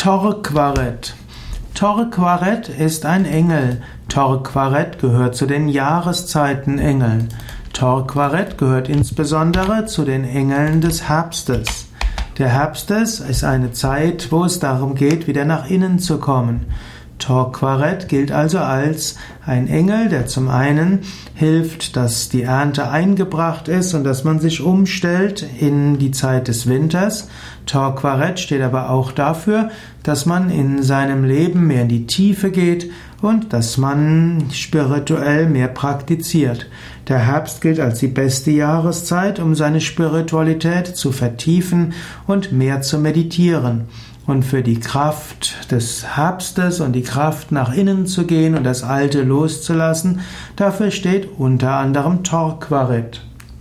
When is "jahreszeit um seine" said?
38.50-39.80